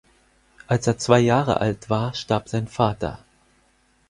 [0.65, 3.19] Als er zwei Jahre alt war, starb sein Vater.